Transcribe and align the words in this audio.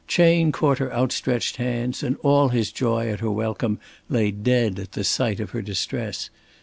Chayne 0.07 0.51
caught 0.51 0.79
her 0.79 0.91
outstretched 0.91 1.57
hands 1.57 2.01
and 2.01 2.17
all 2.23 2.49
his 2.49 2.71
joy 2.71 3.09
at 3.09 3.19
her 3.19 3.29
welcome 3.29 3.79
lay 4.09 4.31
dead 4.31 4.79
at 4.79 4.93
the 4.93 5.03
sight 5.03 5.39
of 5.39 5.51
her 5.51 5.61
distress. 5.61 6.31